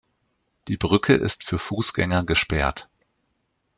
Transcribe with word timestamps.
Die 0.67 0.77
Brücke 0.77 1.13
ist 1.13 1.43
für 1.43 1.59
Fußgänger 1.59 2.23
gesperrt. 2.23 2.89